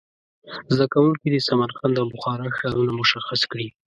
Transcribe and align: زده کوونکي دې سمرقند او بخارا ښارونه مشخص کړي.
زده 0.75 0.85
کوونکي 0.93 1.27
دې 1.33 1.39
سمرقند 1.49 1.95
او 2.01 2.07
بخارا 2.13 2.47
ښارونه 2.57 2.91
مشخص 3.01 3.41
کړي. 3.51 3.67